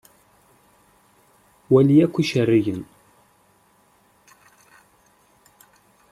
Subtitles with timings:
[1.71, 2.83] Wali akk iceggiren.